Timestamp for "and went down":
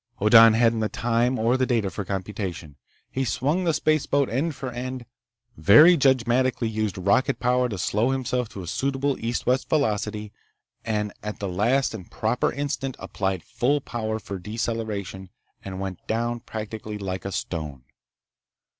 15.63-16.39